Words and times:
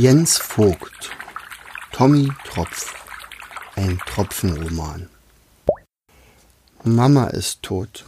Jens 0.00 0.38
Vogt 0.38 1.10
Tommy 1.90 2.30
Tropf 2.44 2.94
Ein 3.74 3.98
Tropfenroman 4.06 5.08
Mama 6.84 7.26
ist 7.26 7.64
tot. 7.64 8.04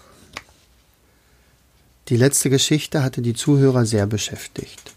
Die 2.07 2.17
letzte 2.17 2.49
Geschichte 2.49 3.03
hatte 3.03 3.23
die 3.23 3.35
Zuhörer 3.35 3.87
sehr 3.87 4.07
beschäftigt. 4.07 4.93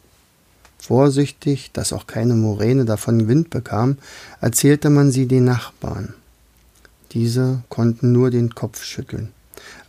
Vorsichtig, 0.77 1.71
dass 1.73 1.93
auch 1.93 2.05
keine 2.05 2.35
Moräne 2.35 2.85
davon 2.85 3.27
Wind 3.27 3.49
bekam, 3.49 3.97
erzählte 4.39 4.91
man 4.91 5.11
sie 5.11 5.25
den 5.25 5.45
Nachbarn. 5.45 6.13
Diese 7.13 7.63
konnten 7.69 8.11
nur 8.11 8.29
den 8.29 8.53
Kopf 8.53 8.83
schütteln. 8.83 9.33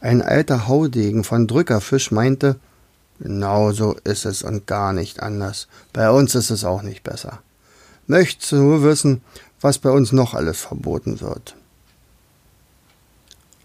Ein 0.00 0.22
alter 0.22 0.68
Haudegen 0.68 1.22
von 1.22 1.48
Drückerfisch 1.48 2.10
meinte, 2.12 2.56
genau 3.18 3.72
so 3.72 3.96
ist 4.04 4.24
es 4.24 4.42
und 4.42 4.66
gar 4.66 4.92
nicht 4.92 5.22
anders. 5.22 5.68
Bei 5.92 6.10
uns 6.10 6.34
ist 6.34 6.50
es 6.50 6.64
auch 6.64 6.82
nicht 6.82 7.02
besser. 7.02 7.40
Möchtest 8.06 8.52
du 8.52 8.56
nur 8.56 8.82
wissen, 8.82 9.22
was 9.60 9.78
bei 9.78 9.90
uns 9.90 10.12
noch 10.12 10.34
alles 10.34 10.60
verboten 10.60 11.20
wird? 11.20 11.56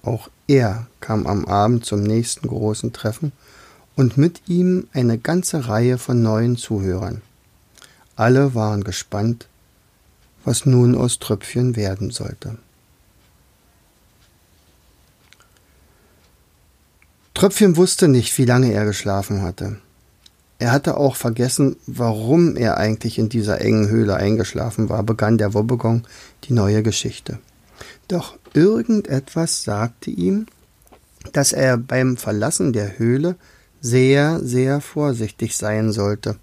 Auch 0.04 0.30
er 0.48 0.88
kam 1.02 1.27
am 1.27 1.45
Abend 1.45 1.85
zum 1.85 2.04
nächsten 2.04 2.48
großen 2.48 2.93
Treffen 2.93 3.31
und 3.95 4.17
mit 4.17 4.48
ihm 4.48 4.88
eine 4.93 5.17
ganze 5.17 5.68
Reihe 5.68 5.98
von 5.98 6.21
neuen 6.21 6.55
Zuhörern. 6.55 7.21
Alle 8.16 8.55
waren 8.55 8.84
gespannt, 8.84 9.48
was 10.45 10.66
nun 10.66 10.95
aus 10.95 11.20
Tröpfchen 11.20 11.76
werden 11.76 12.12
sollte. 12.12 12.57
Tröpfchen 17.39 17.77
wusste 17.77 18.09
nicht, 18.09 18.38
wie 18.38 18.43
lange 18.43 18.73
er 18.73 18.84
geschlafen 18.84 19.43
hatte. 19.43 19.77
Er 20.57 20.73
hatte 20.73 20.98
auch 20.98 21.16
vergessen, 21.16 21.77
warum 21.88 22.57
er 22.57 22.75
eigentlich 22.75 23.17
in 23.17 23.29
dieser 23.29 23.62
engen 23.62 23.88
Höhle 23.88 24.17
eingeschlafen 24.17 24.89
war, 24.89 25.03
begann 25.03 25.38
der 25.38 25.53
Wobbegong 25.53 26.05
die 26.43 26.51
neue 26.51 26.84
Geschichte. 26.84 27.40
Doch 28.09 28.35
irgendetwas 28.54 29.63
sagte 29.63 30.12
ihm, 30.12 30.48
dass 31.31 31.54
er 31.54 31.77
beim 31.77 32.18
Verlassen 32.18 32.73
der 32.73 32.99
Höhle 32.99 33.37
sehr, 33.79 34.41
sehr 34.41 34.81
vorsichtig 34.81 35.55
sein 35.55 35.93
sollte. 35.93 36.35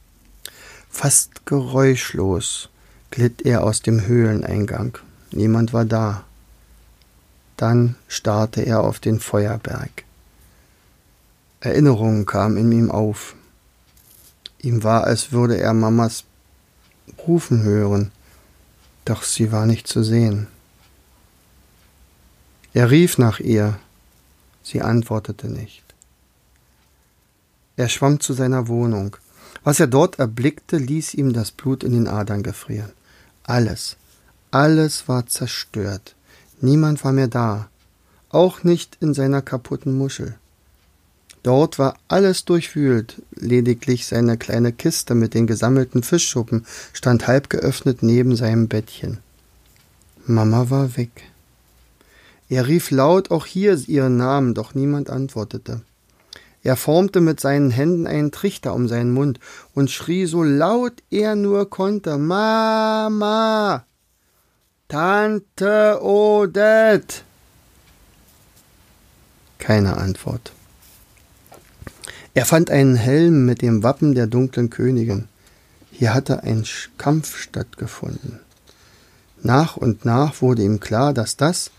Fast 0.88 1.44
geräuschlos 1.44 2.70
glitt 3.10 3.42
er 3.42 3.64
aus 3.64 3.82
dem 3.82 4.06
Höhleneingang. 4.06 4.96
Niemand 5.30 5.74
war 5.74 5.84
da. 5.84 6.24
Dann 7.58 7.96
starrte 8.08 8.62
er 8.62 8.82
auf 8.82 8.98
den 8.98 9.20
Feuerberg. 9.20 10.05
Erinnerungen 11.66 12.26
kamen 12.26 12.56
in 12.56 12.72
ihm 12.72 12.90
auf. 12.90 13.34
Ihm 14.58 14.84
war, 14.84 15.04
als 15.04 15.32
würde 15.32 15.58
er 15.58 15.74
Mamas 15.74 16.24
rufen 17.26 17.62
hören, 17.62 18.12
doch 19.04 19.22
sie 19.22 19.52
war 19.52 19.66
nicht 19.66 19.86
zu 19.86 20.02
sehen. 20.02 20.46
Er 22.72 22.90
rief 22.90 23.18
nach 23.18 23.40
ihr, 23.40 23.78
sie 24.62 24.82
antwortete 24.82 25.48
nicht. 25.48 25.82
Er 27.76 27.88
schwamm 27.88 28.20
zu 28.20 28.32
seiner 28.32 28.68
Wohnung. 28.68 29.16
Was 29.64 29.80
er 29.80 29.86
dort 29.86 30.18
erblickte, 30.18 30.76
ließ 30.76 31.14
ihm 31.14 31.32
das 31.32 31.50
Blut 31.50 31.82
in 31.82 31.92
den 31.92 32.08
Adern 32.08 32.42
gefrieren. 32.42 32.92
Alles, 33.42 33.96
alles 34.50 35.08
war 35.08 35.26
zerstört. 35.26 36.14
Niemand 36.60 37.04
war 37.04 37.12
mehr 37.12 37.28
da, 37.28 37.68
auch 38.30 38.62
nicht 38.62 38.96
in 39.00 39.12
seiner 39.12 39.42
kaputten 39.42 39.96
Muschel. 39.96 40.38
Dort 41.46 41.78
war 41.78 41.94
alles 42.08 42.44
durchwühlt, 42.44 43.22
lediglich 43.36 44.06
seine 44.06 44.36
kleine 44.36 44.72
Kiste 44.72 45.14
mit 45.14 45.32
den 45.32 45.46
gesammelten 45.46 46.02
Fischschuppen 46.02 46.66
stand 46.92 47.28
halb 47.28 47.50
geöffnet 47.50 48.02
neben 48.02 48.34
seinem 48.34 48.66
Bettchen. 48.66 49.18
Mama 50.26 50.70
war 50.70 50.96
weg. 50.96 51.22
Er 52.48 52.66
rief 52.66 52.90
laut 52.90 53.30
auch 53.30 53.46
hier 53.46 53.78
ihren 53.86 54.16
Namen, 54.16 54.54
doch 54.54 54.74
niemand 54.74 55.08
antwortete. 55.08 55.82
Er 56.64 56.74
formte 56.74 57.20
mit 57.20 57.38
seinen 57.38 57.70
Händen 57.70 58.08
einen 58.08 58.32
Trichter 58.32 58.74
um 58.74 58.88
seinen 58.88 59.12
Mund 59.12 59.38
und 59.72 59.88
schrie 59.88 60.26
so 60.26 60.42
laut 60.42 60.94
er 61.12 61.36
nur 61.36 61.70
konnte 61.70 62.18
Mama. 62.18 63.86
Tante 64.88 66.00
Odette. 66.02 67.22
Keine 69.58 69.96
Antwort. 69.96 70.55
Er 72.36 72.44
fand 72.44 72.70
einen 72.70 72.96
Helm 72.96 73.46
mit 73.46 73.62
dem 73.62 73.82
Wappen 73.82 74.14
der 74.14 74.26
dunklen 74.26 74.68
Königin. 74.68 75.26
Hier 75.90 76.12
hatte 76.12 76.42
ein 76.42 76.66
Kampf 76.98 77.38
stattgefunden. 77.38 78.40
Nach 79.42 79.78
und 79.78 80.04
nach 80.04 80.42
wurde 80.42 80.62
ihm 80.62 80.78
klar, 80.78 81.14
dass 81.14 81.38
das, 81.38 81.70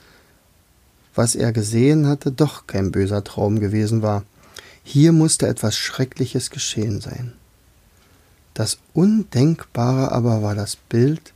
was 1.14 1.36
er 1.36 1.52
gesehen 1.52 2.08
hatte, 2.08 2.32
doch 2.32 2.66
kein 2.66 2.90
böser 2.90 3.24
Traum 3.24 3.60
gewesen 3.60 4.02
war. 4.02 4.24
Hier 4.84 5.12
musste 5.12 5.46
etwas 5.46 5.78
Schreckliches 5.78 6.50
geschehen 6.50 7.02
sein. 7.02 7.34
Das 8.56 8.80
Undenkbare 8.96 10.12
aber 10.12 10.42
war 10.42 10.56
das 10.56 10.76
Bild, 10.76 11.34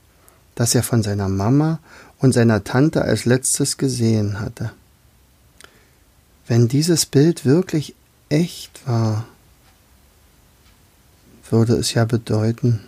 das 0.55 0.73
er 0.73 0.81
von 0.81 1.03
seiner 1.03 1.29
Mama 1.29 1.77
und 2.17 2.33
seiner 2.33 2.63
Tante 2.63 3.03
als 3.03 3.25
letztes 3.25 3.77
gesehen 3.77 4.39
hatte. 4.39 4.71
Wenn 6.47 6.67
dieses 6.67 7.05
Bild 7.05 7.45
wirklich 7.45 7.93
echt 8.31 8.88
war, 8.88 9.25
würde 11.50 11.74
es 11.74 11.94
ja 11.94 12.06
bedeuten, 12.06 12.80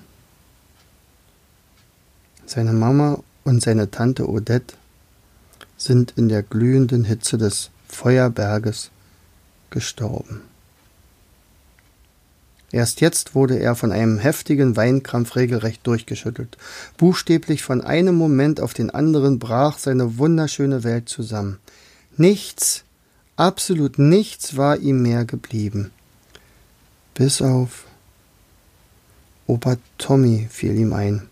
seine 2.46 2.72
Mama 2.72 3.22
und 3.44 3.62
seine 3.62 3.92
Tante 3.92 4.30
Odette 4.30 4.76
sind 5.76 6.14
in 6.16 6.30
der 6.30 6.44
glühenden 6.44 7.04
Hitze 7.04 7.38
des 7.38 7.72
Feuerberges 7.90 8.90
gestorben. 9.70 10.42
Erst 12.72 13.02
jetzt 13.02 13.36
wurde 13.36 13.60
er 13.60 13.76
von 13.76 13.92
einem 13.92 14.18
heftigen 14.18 14.76
Weinkrampf 14.76 15.36
regelrecht 15.36 15.86
durchgeschüttelt. 15.86 16.58
Buchstäblich 16.98 17.64
von 17.64 17.82
einem 17.82 18.16
Moment 18.16 18.62
auf 18.62 18.74
den 18.74 18.90
anderen 18.90 19.40
brach 19.40 19.78
seine 19.78 20.18
wunderschöne 20.18 20.84
Welt 20.84 21.10
zusammen. 21.10 21.60
Nichts 22.18 22.84
Absolut 23.36 23.98
nichts 23.98 24.58
war 24.58 24.78
ihm 24.78 25.02
mehr 25.02 25.26
geblieben. 25.26 25.92
Bis 27.16 27.42
auf 27.42 27.86
Opa 29.48 29.78
Tommy 29.98 30.48
fiel 30.50 30.78
ihm 30.78 30.94
ein. 30.94 31.28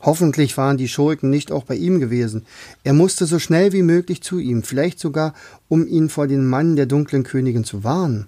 Hoffentlich 0.00 0.56
waren 0.56 0.76
die 0.76 0.88
Schurken 0.88 1.30
nicht 1.30 1.52
auch 1.52 1.64
bei 1.64 1.74
ihm 1.74 2.00
gewesen. 2.00 2.46
Er 2.84 2.94
musste 2.94 3.26
so 3.26 3.38
schnell 3.38 3.72
wie 3.72 3.82
möglich 3.82 4.22
zu 4.22 4.38
ihm, 4.38 4.62
vielleicht 4.62 4.98
sogar, 4.98 5.34
um 5.68 5.86
ihn 5.86 6.08
vor 6.08 6.26
den 6.26 6.46
Mann 6.46 6.74
der 6.74 6.86
dunklen 6.86 7.22
Königin 7.22 7.64
zu 7.64 7.84
warnen. 7.84 8.26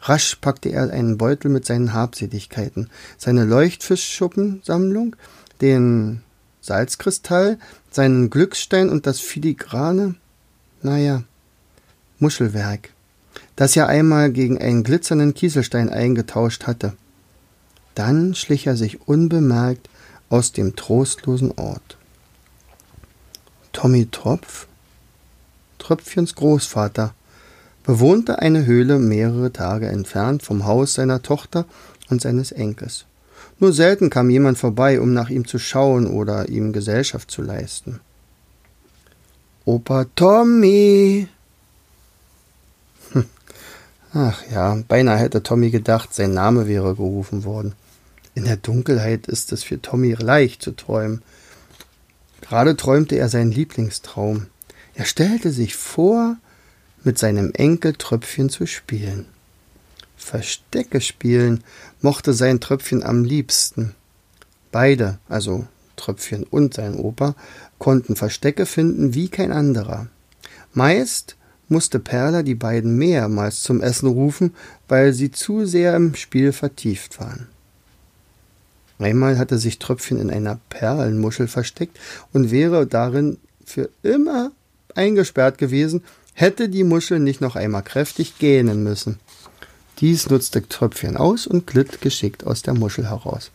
Rasch 0.00 0.36
packte 0.36 0.70
er 0.70 0.90
einen 0.90 1.18
Beutel 1.18 1.50
mit 1.50 1.64
seinen 1.64 1.92
Habseligkeiten, 1.92 2.88
seine 3.18 3.44
Leuchtfischschuppensammlung, 3.44 5.14
den 5.60 6.22
Salzkristall, 6.60 7.58
seinen 7.90 8.30
Glücksstein 8.30 8.88
und 8.88 9.06
das 9.06 9.20
Filigrane. 9.20 10.16
Naja, 10.80 11.22
Muschelwerk, 12.22 12.90
das 13.56 13.76
er 13.76 13.88
einmal 13.88 14.32
gegen 14.32 14.58
einen 14.58 14.84
glitzernden 14.84 15.34
Kieselstein 15.34 15.90
eingetauscht 15.90 16.66
hatte. 16.66 16.94
Dann 17.94 18.34
schlich 18.34 18.66
er 18.66 18.76
sich 18.76 19.06
unbemerkt 19.06 19.90
aus 20.30 20.52
dem 20.52 20.76
trostlosen 20.76 21.52
Ort. 21.58 21.98
Tommy 23.72 24.08
Tropf, 24.10 24.66
Tröpfchens 25.78 26.34
Großvater, 26.34 27.12
bewohnte 27.84 28.38
eine 28.38 28.64
Höhle 28.64 28.98
mehrere 28.98 29.52
Tage 29.52 29.88
entfernt 29.88 30.42
vom 30.42 30.64
Haus 30.64 30.94
seiner 30.94 31.22
Tochter 31.22 31.66
und 32.08 32.22
seines 32.22 32.52
Enkels. 32.52 33.04
Nur 33.58 33.72
selten 33.72 34.10
kam 34.10 34.30
jemand 34.30 34.58
vorbei, 34.58 35.00
um 35.00 35.12
nach 35.12 35.30
ihm 35.30 35.46
zu 35.46 35.58
schauen 35.58 36.06
oder 36.06 36.48
ihm 36.48 36.72
Gesellschaft 36.72 37.30
zu 37.30 37.42
leisten. 37.42 38.00
Opa 39.64 40.06
Tommy, 40.16 41.28
Ach 44.14 44.42
ja, 44.50 44.78
beinahe 44.88 45.18
hätte 45.18 45.42
Tommy 45.42 45.70
gedacht, 45.70 46.12
sein 46.12 46.34
Name 46.34 46.68
wäre 46.68 46.94
gerufen 46.94 47.44
worden. 47.44 47.74
In 48.34 48.44
der 48.44 48.56
Dunkelheit 48.56 49.26
ist 49.26 49.52
es 49.52 49.62
für 49.62 49.80
Tommy 49.80 50.12
leicht 50.12 50.62
zu 50.62 50.72
träumen. 50.72 51.22
Gerade 52.42 52.76
träumte 52.76 53.16
er 53.16 53.28
seinen 53.28 53.52
Lieblingstraum. 53.52 54.46
Er 54.94 55.06
stellte 55.06 55.50
sich 55.50 55.76
vor, 55.76 56.36
mit 57.04 57.18
seinem 57.18 57.52
Enkel 57.52 57.94
Tröpfchen 57.94 58.50
zu 58.50 58.66
spielen. 58.66 59.26
Verstecke 60.16 61.00
spielen 61.00 61.64
mochte 62.00 62.32
sein 62.32 62.60
Tröpfchen 62.60 63.02
am 63.02 63.24
liebsten. 63.24 63.94
Beide, 64.70 65.18
also 65.28 65.66
Tröpfchen 65.96 66.44
und 66.44 66.74
sein 66.74 66.96
Opa, 66.96 67.34
konnten 67.78 68.14
Verstecke 68.14 68.66
finden 68.66 69.14
wie 69.14 69.28
kein 69.28 69.52
anderer. 69.52 70.06
Meist 70.72 71.36
musste 71.72 71.98
Perla 71.98 72.42
die 72.42 72.54
beiden 72.54 72.96
mehrmals 72.96 73.62
zum 73.62 73.80
Essen 73.80 74.08
rufen, 74.08 74.54
weil 74.86 75.12
sie 75.12 75.32
zu 75.32 75.66
sehr 75.66 75.96
im 75.96 76.14
Spiel 76.14 76.52
vertieft 76.52 77.18
waren. 77.18 77.48
Einmal 78.98 79.38
hatte 79.38 79.58
sich 79.58 79.80
Tröpfchen 79.80 80.20
in 80.20 80.30
einer 80.30 80.60
Perlenmuschel 80.68 81.48
versteckt 81.48 81.98
und 82.32 82.52
wäre 82.52 82.86
darin 82.86 83.38
für 83.64 83.90
immer 84.02 84.52
eingesperrt 84.94 85.58
gewesen, 85.58 86.04
hätte 86.34 86.68
die 86.68 86.84
Muschel 86.84 87.18
nicht 87.18 87.40
noch 87.40 87.56
einmal 87.56 87.82
kräftig 87.82 88.38
gähnen 88.38 88.84
müssen. 88.84 89.18
Dies 89.98 90.28
nutzte 90.28 90.66
Tröpfchen 90.68 91.16
aus 91.16 91.46
und 91.46 91.66
glitt 91.66 92.00
geschickt 92.00 92.46
aus 92.46 92.62
der 92.62 92.74
Muschel 92.74 93.08
heraus. 93.08 93.50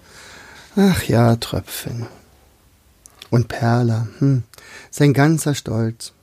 Ach 0.76 1.04
ja, 1.04 1.36
Tröpfchen. 1.36 2.08
Und 3.30 3.48
Perla, 3.48 4.08
hm, 4.20 4.44
sein 4.92 5.14
ganzer 5.14 5.56
Stolz. 5.56 6.14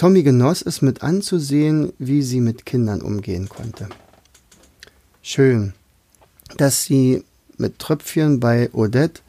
Tommy 0.00 0.22
genoss 0.22 0.62
es 0.62 0.80
mit 0.80 1.02
anzusehen, 1.02 1.92
wie 1.98 2.22
sie 2.22 2.40
mit 2.40 2.64
Kindern 2.64 3.02
umgehen 3.02 3.50
konnte. 3.50 3.86
Schön, 5.20 5.74
dass 6.56 6.84
sie 6.84 7.22
mit 7.58 7.78
Tröpfchen 7.78 8.40
bei 8.40 8.70
Odette, 8.72 9.20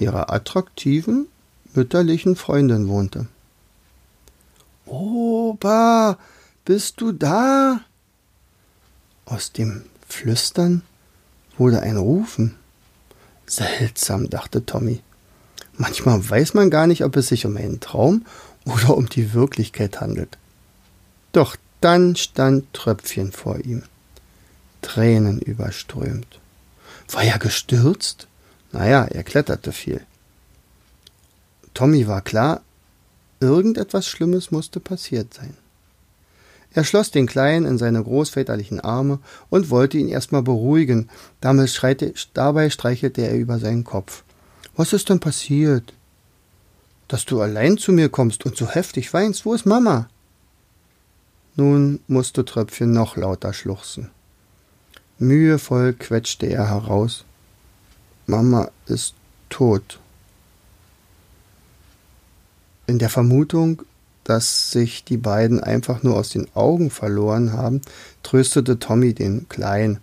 ihrer 0.00 0.32
attraktiven, 0.32 1.26
mütterlichen 1.74 2.34
Freundin, 2.34 2.88
wohnte. 2.88 3.26
Opa, 4.86 6.16
bist 6.64 7.02
du 7.02 7.12
da? 7.12 7.82
Aus 9.26 9.52
dem 9.52 9.84
Flüstern 10.08 10.80
wurde 11.58 11.82
ein 11.82 11.98
Rufen. 11.98 12.54
Seltsam, 13.44 14.30
dachte 14.30 14.64
Tommy. 14.64 15.02
Manchmal 15.76 16.26
weiß 16.26 16.54
man 16.54 16.70
gar 16.70 16.86
nicht, 16.86 17.04
ob 17.04 17.16
es 17.16 17.28
sich 17.28 17.44
um 17.44 17.58
einen 17.58 17.80
Traum 17.80 18.24
oder 18.66 18.96
um 18.96 19.08
die 19.08 19.32
Wirklichkeit 19.32 20.00
handelt. 20.00 20.36
Doch 21.32 21.56
dann 21.80 22.16
stand 22.16 22.72
Tröpfchen 22.74 23.32
vor 23.32 23.58
ihm, 23.60 23.82
Tränen 24.82 25.40
überströmt. 25.40 26.40
War 27.10 27.22
er 27.22 27.38
gestürzt? 27.38 28.26
Naja, 28.72 29.04
er 29.04 29.22
kletterte 29.22 29.72
viel. 29.72 30.02
Tommy 31.72 32.08
war 32.08 32.20
klar, 32.20 32.62
irgendetwas 33.40 34.06
Schlimmes 34.06 34.50
musste 34.50 34.80
passiert 34.80 35.32
sein. 35.32 35.56
Er 36.72 36.84
schloss 36.84 37.10
den 37.10 37.26
Kleinen 37.26 37.64
in 37.64 37.78
seine 37.78 38.02
großväterlichen 38.02 38.80
Arme 38.80 39.18
und 39.48 39.70
wollte 39.70 39.96
ihn 39.96 40.08
erstmal 40.08 40.42
beruhigen. 40.42 41.08
Dabei 41.40 41.66
streichelte 41.66 43.22
er 43.22 43.34
über 43.34 43.58
seinen 43.58 43.84
Kopf. 43.84 44.24
Was 44.76 44.92
ist 44.92 45.08
denn 45.08 45.20
passiert? 45.20 45.94
Dass 47.08 47.24
du 47.24 47.40
allein 47.40 47.78
zu 47.78 47.92
mir 47.92 48.08
kommst 48.08 48.44
und 48.46 48.56
so 48.56 48.68
heftig 48.68 49.12
weinst. 49.12 49.44
Wo 49.44 49.54
ist 49.54 49.66
Mama? 49.66 50.08
Nun 51.54 52.00
musste 52.06 52.44
Tröpfchen 52.44 52.92
noch 52.92 53.16
lauter 53.16 53.52
schluchzen. 53.52 54.10
Mühevoll 55.18 55.94
quetschte 55.94 56.46
er 56.46 56.68
heraus. 56.68 57.24
Mama 58.26 58.70
ist 58.86 59.14
tot. 59.48 59.98
In 62.86 62.98
der 62.98 63.08
Vermutung, 63.08 63.82
dass 64.24 64.70
sich 64.70 65.04
die 65.04 65.16
beiden 65.16 65.60
einfach 65.62 66.02
nur 66.02 66.16
aus 66.16 66.30
den 66.30 66.48
Augen 66.54 66.90
verloren 66.90 67.52
haben, 67.52 67.80
tröstete 68.22 68.78
Tommy 68.78 69.14
den 69.14 69.48
Kleinen. 69.48 70.00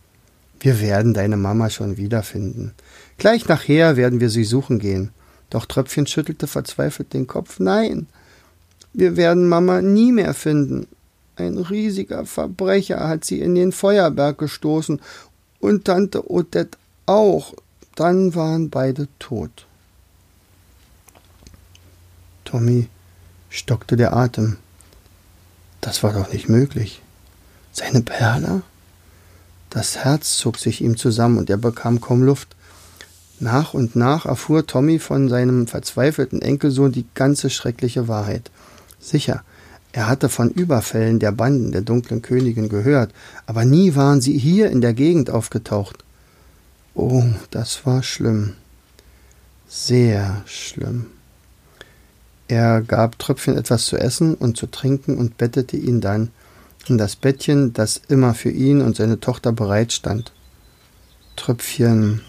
Wir 0.60 0.80
werden 0.80 1.14
deine 1.14 1.38
Mama 1.38 1.70
schon 1.70 1.98
wiederfinden. 1.98 2.74
Gleich 3.18 3.48
nachher 3.48 3.98
werden 3.98 4.20
wir 4.20 4.30
sie 4.30 4.46
suchen 4.46 4.80
gehen. 4.80 5.12
Doch 5.54 5.68
Tröpfchen 5.68 6.08
schüttelte 6.08 6.48
verzweifelt 6.48 7.14
den 7.14 7.28
Kopf. 7.28 7.60
Nein, 7.60 8.08
wir 8.92 9.18
werden 9.18 9.48
Mama 9.48 9.84
nie 9.84 10.12
mehr 10.12 10.34
finden. 10.34 10.88
Ein 11.36 11.60
riesiger 11.60 12.26
Verbrecher 12.26 13.08
hat 13.08 13.24
sie 13.24 13.40
in 13.40 13.54
den 13.54 13.72
Feuerberg 13.72 14.40
gestoßen 14.40 15.00
und 15.60 15.86
Tante 15.86 16.32
Odette 16.32 16.80
auch. 17.06 17.54
Dann 17.94 18.34
waren 18.34 18.72
beide 18.72 19.08
tot. 19.20 19.68
Tommy 22.44 22.88
stockte 23.52 23.96
der 23.96 24.16
Atem. 24.16 24.58
Das 25.82 26.02
war 26.02 26.14
doch 26.14 26.34
nicht 26.34 26.50
möglich. 26.50 27.04
Seine 27.72 28.02
Perle? 28.02 28.64
Das 29.70 29.98
Herz 29.98 30.36
zog 30.36 30.58
sich 30.58 30.82
ihm 30.82 30.98
zusammen 30.98 31.38
und 31.38 31.52
er 31.52 31.58
bekam 31.58 32.02
kaum 32.02 32.24
Luft. 32.24 32.53
Nach 33.40 33.74
und 33.74 33.96
nach 33.96 34.26
erfuhr 34.26 34.66
Tommy 34.66 35.00
von 35.00 35.28
seinem 35.30 35.68
verzweifelten 35.68 36.42
Enkelsohn 36.42 36.92
die 36.92 37.06
ganze 37.14 37.50
schreckliche 37.50 38.08
Wahrheit. 38.08 38.52
Sicher, 39.00 39.44
er 39.92 40.08
hatte 40.08 40.30
von 40.30 40.50
Überfällen 40.50 41.20
der 41.20 41.32
Banden 41.32 41.72
der 41.72 41.82
dunklen 41.82 42.22
Königin 42.22 42.70
gehört, 42.70 43.12
aber 43.46 43.66
nie 43.66 43.96
waren 43.96 44.22
sie 44.22 44.38
hier 44.38 44.72
in 44.72 44.82
der 44.82 44.94
Gegend 44.94 45.30
aufgetaucht. 45.30 46.04
Oh, 46.96 47.24
das 47.52 47.86
war 47.86 48.02
schlimm. 48.02 48.54
Sehr 49.68 50.42
schlimm. 50.46 51.08
Er 52.48 52.82
gab 52.82 53.18
Tröpfchen 53.20 53.58
etwas 53.58 53.86
zu 53.86 53.98
essen 53.98 54.36
und 54.36 54.58
zu 54.58 54.68
trinken 54.68 55.18
und 55.18 55.38
bettete 55.38 55.78
ihn 55.78 56.02
dann 56.02 56.32
in 56.88 56.98
das 56.98 57.16
Bettchen, 57.16 57.74
das 57.74 58.02
immer 58.08 58.34
für 58.34 58.52
ihn 58.52 58.82
und 58.82 58.96
seine 58.96 59.20
Tochter 59.20 59.52
bereit 59.52 59.94
stand. 59.94 60.34
Tröpfchen, 61.36 62.22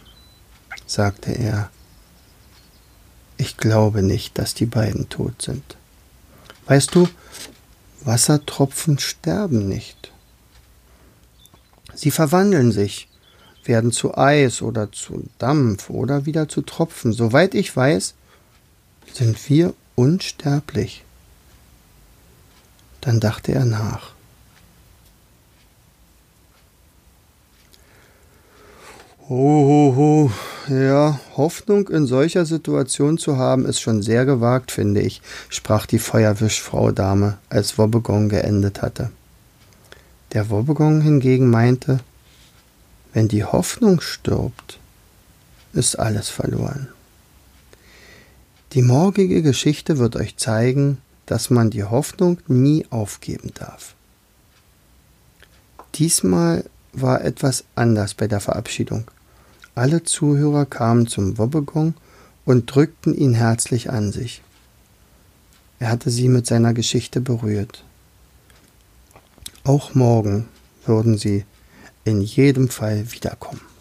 sagte 0.86 1.32
er, 1.32 1.70
ich 3.36 3.56
glaube 3.56 4.02
nicht, 4.02 4.38
dass 4.38 4.54
die 4.54 4.66
beiden 4.66 5.08
tot 5.08 5.42
sind. 5.42 5.76
Weißt 6.66 6.94
du, 6.94 7.08
Wassertropfen 8.02 8.98
sterben 8.98 9.69
nicht. 9.69 10.12
Sie 11.94 12.10
verwandeln 12.10 12.72
sich, 12.72 13.08
werden 13.64 13.92
zu 13.92 14.16
Eis 14.16 14.62
oder 14.62 14.92
zu 14.92 15.28
Dampf 15.38 15.90
oder 15.90 16.26
wieder 16.26 16.48
zu 16.48 16.62
Tropfen. 16.62 17.12
Soweit 17.12 17.54
ich 17.54 17.75
weiß, 17.75 18.14
sind 19.12 19.48
wir 19.48 19.75
unsterblich. 19.94 21.04
Dann 23.00 23.20
dachte 23.20 23.52
er 23.52 23.64
nach. 23.64 24.12
Hohoho, 29.28 30.31
ja, 30.69 31.19
Hoffnung 31.37 31.88
in 31.88 32.06
solcher 32.06 32.46
Situation 32.46 33.19
zu 33.19 33.37
haben, 33.37 33.66
ist 33.66 33.81
schon 33.81 34.02
sehr 34.02 34.25
gewagt, 34.25 34.70
finde 34.70 35.00
ich, 35.00 35.22
sprach 35.49 35.87
die 35.87 35.99
Feuerwischfrau 35.99 36.93
Dame, 36.93 37.38
als 37.49 37.78
Wobbegong 37.78 38.28
geendet 38.28 38.82
hatte. 38.82 39.11
Der 40.32 40.50
Wobbegong 40.50 41.00
hingegen 41.00 41.49
meinte, 41.49 42.00
wenn 43.12 43.28
die 43.28 43.44
Hoffnung 43.44 44.00
stirbt, 44.00 44.78
ist 45.72 45.99
alles 45.99 46.28
verloren. 46.28 46.88
Die 48.72 48.82
morgige 48.82 49.43
Geschichte 49.43 49.98
wird 49.98 50.17
euch 50.17 50.36
zeigen, 50.36 50.98
dass 51.27 51.50
man 51.50 51.70
die 51.70 51.84
Hoffnung 51.84 52.38
nie 52.48 52.86
aufgeben 52.91 53.53
darf. 53.55 53.94
Diesmal 55.94 56.65
war 56.93 57.24
etwas 57.24 57.65
anders 57.77 58.15
bei 58.15 58.27
der 58.27 58.41
Verabschiedung. 58.41 59.05
Alle 59.74 60.04
Zuhörer 60.04 60.66
kamen 60.66 61.08
zum 61.08 61.36
Wobbegong 61.36 61.94
und 62.44 62.72
drückten 62.72 63.14
ihn 63.14 63.34
herzlich 63.34 63.90
an 63.90 64.12
sich. 64.12 64.43
Er 65.81 65.88
hatte 65.88 66.10
sie 66.10 66.28
mit 66.28 66.46
seiner 66.46 66.74
Geschichte 66.74 67.20
berührt. 67.20 67.84
Auch 69.64 69.94
morgen 69.94 70.48
würden 70.86 71.19
sie 71.19 71.44
in 72.04 72.20
jedem 72.20 72.69
Fall 72.69 73.10
wiederkommen. 73.12 73.73